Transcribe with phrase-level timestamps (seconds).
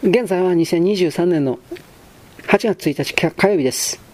[0.00, 1.58] 現在は2023年の
[2.46, 4.07] 8月1日火曜日です。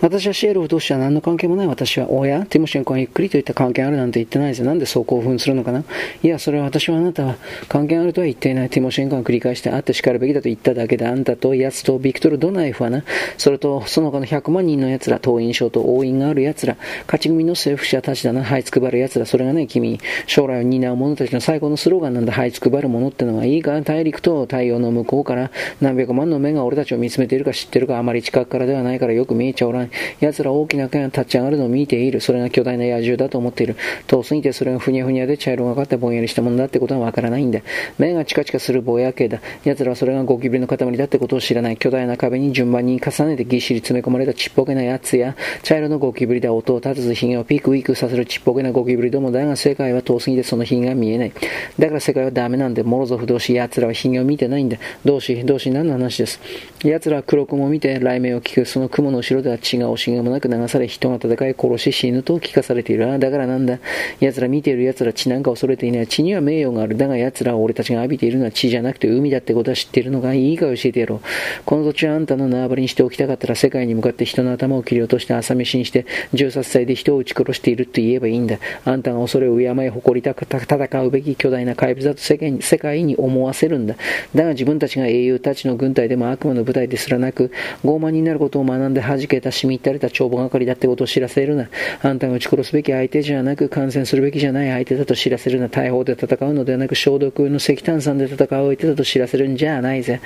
[0.00, 4.66] 私はシエロフ同士は何の関係もない私は親、ティモシェンコがゆっくりといった関係あるなんて言ってないですよ。
[4.66, 5.84] なんでそう興奮するのかな？
[6.22, 7.36] いや、それは私はあなたは
[7.68, 8.70] 関係あるとは言っていない。
[8.70, 13.04] ティモシェンコが繰り返してあって叱るべきだと言っただけで、あんたと奴とビクトル・ドナエフはな、
[13.38, 25.50] それとその他の100万人の奴ら、党員賞と応援がある奴ら、勝ち組の政府者たちだな、這いつくばる奴ら、それがね、君、将来を担う者たちの最高のスローガンなんだ、這いつくばる者ってのがいいか、大陸と太陽の向こうから
[25.80, 29.63] 何百万の目が俺たちを見つめているか知ってるか、あまり近くからではないからよく見えちゃう。
[29.66, 29.90] おらん。
[30.20, 32.20] 奴ら大きな剣が立ち上がるのを見ている。
[32.20, 33.76] それが巨大な野獣だと思っている。
[34.06, 37.60] 遠すぎてそれがふにゃふにゃで茶色がかってぼんやりしたものだってことはわからないんだ。
[37.98, 39.40] 目がチカチカするぼやけだ。
[39.64, 41.76] 奴らはそれがゴキブリの塊だってことを知らない。
[41.76, 46.52] 巨大な壁に順番に重ねてぎっしり詰め込まれたちっぽけなやつや、茶色のゴキブリだ。
[46.52, 51.32] 音を立てず髭をピクウィクさせるちっぽけなゴキブリどもだが世界は遠すぎてその髭が見えない。
[51.78, 54.78] だから世界はダメなんで、モロゾフ同士、奴らは髭を見てないんだ。
[55.04, 56.40] 同士、同士何の話です。
[56.84, 58.64] 奴らは黒雲を見て雷鳴を聞く。
[58.64, 63.08] その雲の後ろでは血が惜しげもなく流され人が戦い殺し死ぬと聞かされている。
[63.08, 63.78] ああだからなんだ。
[64.20, 66.06] 奴ら見ている奴ら血なんか恐れていない。
[66.08, 66.96] 血には名誉がある。
[66.96, 71.20] だが奴らを俺たちが浴びているのは血じゃなくて海だってことは知っているのがいいか教えてやろう。
[71.64, 78.58] この土地はあんたの縄張りにしておきたかったら世界に向かって人の頭を切り落として朝飯にして18歳で人を撃ち殺していると言えばいいんだ。
[78.84, 83.96] あんたが恐れを敬い誇りたく戦うべき巨大な怪物だと世界に世界に思わせるんだ。
[84.34, 87.52] だが自分たちが英雄たちの軍隊でも悪魔の部隊ですらなく
[87.84, 91.68] 傲慢になることを学んで弾けたしみったれた帳簿係だってことを知らせるな。
[92.02, 95.68] あんたが撃ち殺すべき相手じゃなく、感染するべきじゃない相手だと知らせるな。
[95.68, 100.20] 大砲で戦うのではなく、消毒の石炭酸で戦う相手だと知らせるんじゃないぜ。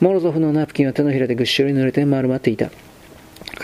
[0.00, 2.70] モロゾフのナプキンは手のひらでぐっしょり濡れて丸まっていた。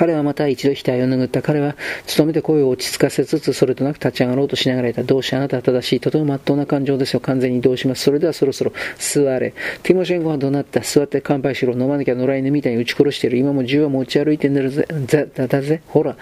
[0.03, 1.43] 彼はまた一度額を拭った。
[1.43, 1.77] 彼は、
[2.17, 5.05] 努めて声を落ち着かせつつ、それとなく立ち上がろうとしながらいた。
[5.05, 6.01] どうしあなたは正しい。
[6.01, 7.21] とても真っ当な感情ですよ。
[7.21, 8.03] 完全にどうします。
[8.03, 9.55] それではそろそろ座れ。
[9.85, 10.81] ティモシェンコは怒鳴った？
[10.81, 11.75] 座って乾杯しろ。
[11.75, 13.39] 飲まなきゃ野良犬みたいに撃ち殺している。
[13.39, 14.89] 今も銃は持ち歩いてんだぜ。
[15.37, 15.83] だだぜ。
[15.87, 16.17] ほら。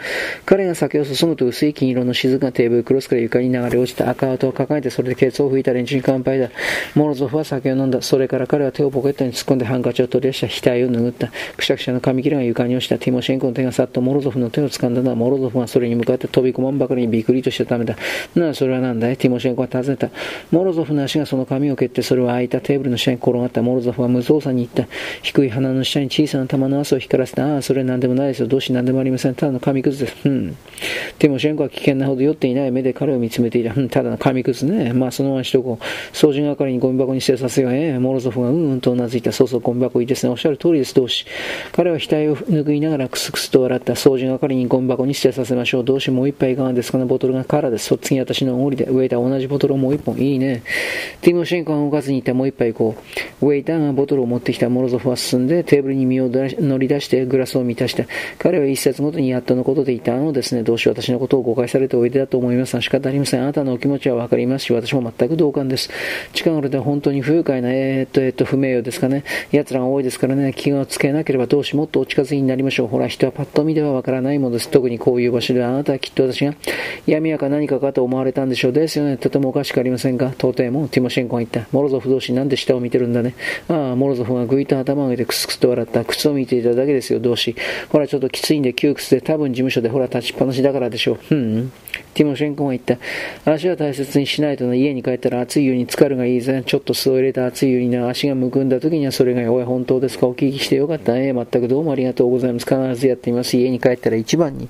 [0.44, 4.10] 彼が酒を注ぐと薄い金色の雫がテーブルクロスから床に流れ落ちた。
[4.10, 6.50] 赤跡を抱えてそれでケツを拭いた連中に乾杯だ。
[6.94, 8.02] モロゾフは酒を飲んだ。
[8.02, 11.32] それから彼は手をポケットに突っ込んでハンカチを取り出した額を拭った。
[11.56, 12.98] くしゃくしゃの紙切れが床に落ちた。
[12.98, 17.96] ティモシェンコの手がさっとモロゾフの手を掴んだのはモロゾフがそれに向かって飛び込まんばかりにびっくりとしたためだ。
[18.34, 19.16] なあ、それは何だい？
[19.16, 20.10] ティモシェンコは尋ねた。
[20.50, 24.92] モロゾフの足がその髪を蹴ってそれは空いたテーブルの下に転がったモロゾフは無造作に言った。
[25.22, 27.54] 低い鼻の下に小さな玉の汗を光らせた。
[27.54, 28.48] ああ、それは何でもないですよ。
[28.48, 29.34] どうし何でもありません。
[29.34, 30.28] ただの紙くずです。
[30.28, 30.56] うん。
[31.18, 33.74] ティモシェンコは危険なほど酔っていない目で彼を見つめていた。
[33.74, 34.92] うん、ただの紙くずね。
[34.92, 35.84] まあ、そのまましとこう。
[36.14, 37.74] 掃除係にゴミ箱に捨てさせよう。
[37.74, 39.32] ええモロゾフがうんうんとうなずいた。
[39.32, 40.30] そうそう、ゴミ箱いいですね。
[40.30, 40.94] おっしゃる通りです。
[40.94, 41.26] どうし。
[41.72, 43.94] 彼は額を拭いながらクスクスと笑った。
[43.94, 45.84] 掃除係にゴミ箱に捨てさせましょう。
[45.84, 47.96] どうしもう一杯いかがですかねボトルが空です。
[47.98, 48.84] 次私のおごりで。
[48.84, 50.16] ウェイター同じボトルをもう一本。
[50.18, 50.62] いいね。
[51.20, 53.02] ティモシェンコが動かずにいたもう一杯行こ
[53.40, 53.46] う。
[53.46, 58.04] ウェイターがボトルを持ってきたモロゾフは進んでテーブルに身を乗り出してグラスを満たした。
[58.38, 60.14] 彼は一節ごとにやっとのことで言った。
[60.14, 63.42] あのですね、どうし私のことを誤解されておいでだと思いますが仕方ありません。
[63.42, 65.90] あなたのお気持ちはわかりますし、私も全く同感です。
[66.32, 69.24] 近頃では本当に不愉快な、えー、っと、えー、っと、不名誉ですかね。
[69.52, 72.88] 奴らが多いですからね、気がつけなければどうしもっとお近づきになりましょう。
[72.88, 74.68] ほら、人はパッと見ではわからないものです。
[74.68, 76.54] 特にこういう場所ではあなたはきっと私が
[77.06, 78.72] 闇やか何かかと思われたんでしょう。
[78.74, 79.16] ですよね。
[79.16, 80.26] とてもおかしくありませんか？
[80.36, 81.66] 到底もティモシェンコが言った。
[81.72, 83.34] モロゾフ同士なんで下を見てるんだね。
[83.70, 86.04] ああ、モロゾフがぐいと頭を上げてクスクスと笑った。
[86.04, 87.56] 靴を見ていただけですよ、同士。
[87.88, 91.34] ほら、ちょっときついんで窮屈で多分事務所でほら立ちっぱなしだからでしょう。
[91.34, 91.72] うん。
[92.12, 92.98] ティモシェンコが言った。
[93.50, 94.74] 足は大切にしないとな。
[94.74, 96.62] 家に帰ったら熱い湯に浸かるがいいぜ。
[96.66, 98.06] ちょっと酢を入れた熱い湯にな。
[98.06, 100.26] 足がむくんだ時にはそれが、おい、本当ですか？
[100.26, 101.32] お聞きしてよかったね。
[101.32, 102.66] 全くどうもありがとうございます。
[102.66, 103.56] 必ずやってます。
[103.56, 104.68] 家に帰ったら一番に。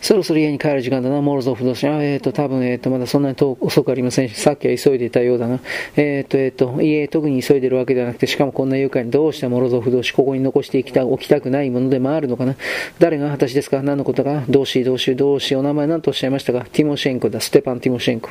[0.00, 1.86] そろそろ家に帰る時間だな、モロゾフ同士。
[1.86, 5.60] あ、えっ、ー、と、多分、えっ、ー、と、まだそんなに遅くありませんし、さっきは急いでいたようだな。
[5.96, 12.56] えっ、ー、と、えっ、と、家、特に急いでるわけではなくて、しかもこんな愉快にどうしてモロゾフ同士、ここに残していきた、置きたくないものでもあるのかな。
[12.98, 13.82] 誰が私ですか？
[13.82, 14.44] 何のことか？
[14.48, 16.66] どうし、どうし、どうし、お名前何とおっしゃいましたか？
[16.72, 18.30] ティモシェンコだ、ステパン・ティモシェンコ。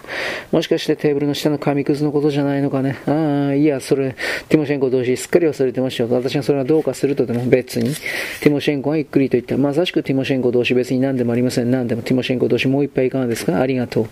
[0.52, 2.98] もしかしてテーブルの下の紙くずのことじゃないのかね？
[3.06, 4.16] ああ、いや、それ、
[4.50, 6.10] ティモシェンコ同士、すっかり忘れてましたよ。
[6.12, 7.94] 私がそれはどうかするとでも別に。
[8.42, 9.57] ティモシェンコはゆっくりと言った。
[9.57, 11.55] まさしくティモシェンコ同士、別に何でもありません。
[11.63, 13.62] 何でもティモシェンコ同士もう一杯いかがですか？
[13.62, 14.07] ありがとう。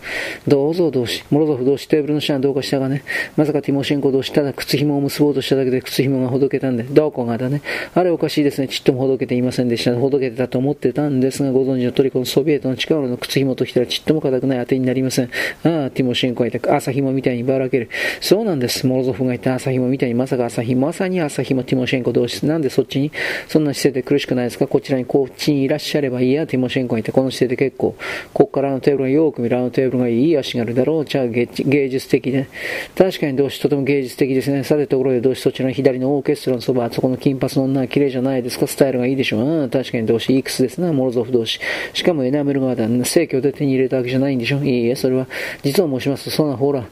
[0.47, 1.23] どうぞ同士。
[1.29, 3.03] モロゾフ同士テーブルの下はどうかしたがね。
[3.35, 6.83] まさかティモシェンコ同士ただ靴紐を結ぼうとしただけで靴紐がほどけたんで。
[6.83, 7.61] どこがだね。
[7.95, 8.67] あれおかしいですね。
[8.67, 9.93] ちっともほどけていませんでした。
[9.95, 15.25] ほどけてたと思ってたんですが、ご存知の通りこのソビエトの力の靴紐ときたらちっとも硬くない当てになりません。
[15.63, 16.75] ああ、ティモシェンコがいた。
[16.75, 17.89] 朝紐みたいにばらける。
[18.21, 18.85] そうなんです。
[18.87, 22.45] モロゾフがいた朝紐みたいにまさか朝紐、まさに朝紐ティモシェンコ同士。
[22.45, 23.11] なんでそっちに？
[23.47, 24.67] そんな姿勢で苦しくないですか？
[24.67, 27.11] こちらにこっちにいらっしゃればいいや、ティモシェンコがいて。
[27.11, 27.95] このしてて結構、
[28.33, 31.05] こっからのテーブルがよく見るあのテーブルがいい足があるだろう。
[31.05, 32.47] じゃあ芸術的で。
[32.95, 34.63] 確かに動詞とても芸術的ですね。
[34.63, 38.67] さてところで動詞そちらの左のオーケストラのそば、あそこの金髪の女は綺麗じゃないですか。
[38.67, 39.41] スタイルがいいでしょう。
[39.43, 40.93] うん、確かに動詞いくつですな。
[40.93, 41.59] モロゾフ動詞。
[41.93, 42.87] しかもエナメル側だ。
[43.05, 44.63] 正教で手に入れたわけじゃないんでしょ。
[44.63, 45.27] いいえ、それは、
[45.63, 46.85] 実を申しますと、そんなほら、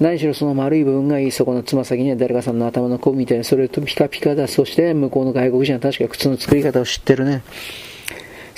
[0.00, 1.30] 何しろその丸い部分がいい。
[1.30, 4.48] そこのつま先には誰かさんの頭の子みたいな、それとピカピカだ。
[4.48, 7.42] そして向こうの外国人は確か靴の作り方を知ってるね。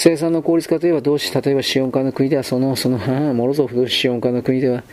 [0.00, 4.84] 生産の効率化といえば同志、例えばシオン化の国ではその、その、はあ、モロゾフ同士シオン化の国では、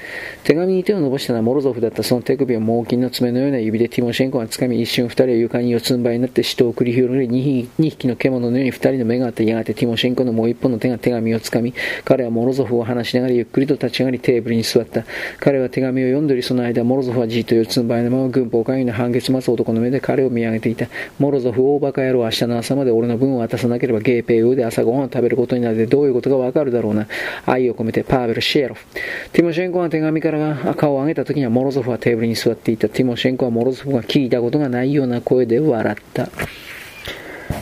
[0.44, 15.04] 手紙に手を伸ばしたのはモロゾフだったその手首を猛禽の爪のような指でティモシェンコが掴み、一瞬二人は床に四つん這いになって死闘を繰り広げ、二匹の獣のように二人の目があって、やがてティモシェンコのもう一本の手が手紙を掴み、彼はモロゾフを話しながらゆっくりと立ち上がりテーブルに座った。
[15.40, 20.88] 彼は手紙を読んでおり、その間、モロゾフはじっと四つん這いのまま軍法会議の半月待つ男の目で彼を見上げていた。
[21.20, 27.08] モロゾフ、大バカ野郎、明日の朝まで俺の分を渡さなければゲーペイウで朝ごご飯を食べることになってどういうことがわかるだろうな。
[27.46, 28.86] 愛を込めてパーベル・シェロフ。
[29.32, 32.90] ティモシェンコが手紙から顔を上げた時にはモロゾフはテーブルに座っていた。
[32.90, 36.30] ティモシェンコはモロゾフが聞いたことがないような声で笑った。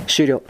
[0.07, 0.41] 終了。